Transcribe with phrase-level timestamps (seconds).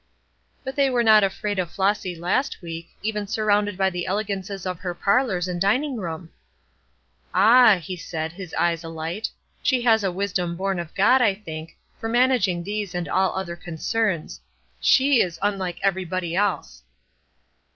[0.63, 4.79] "But they were not afraid of Flossy last week, even surrounded by the elegances of
[4.79, 6.31] her parlors and dining room."
[7.35, 9.29] "Ah!" he said, his eyes alight,
[9.61, 13.55] "she has a wisdom born of God, I think, for managing these and all other
[13.55, 14.41] concerns.
[14.79, 16.81] She is unlike everybody else."